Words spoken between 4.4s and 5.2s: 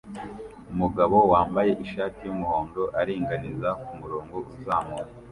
uzamuye